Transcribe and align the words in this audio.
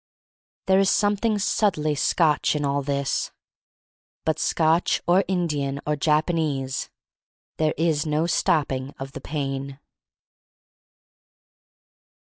There 0.65 0.79
is 0.79 0.89
something 0.89 1.37
subtly 1.37 1.93
Scotch 1.93 2.55
in 2.55 2.65
all 2.65 2.81
this. 2.81 3.29
But 4.25 4.39
Scotch 4.39 4.99
or 5.05 5.23
Indian 5.27 5.79
or 5.85 5.95
Japanese, 5.95 6.89
there 7.57 7.75
is 7.77 8.03
no 8.03 8.25
stopping 8.25 8.95
of 8.97 9.11
the 9.11 9.21
pain. 9.21 9.79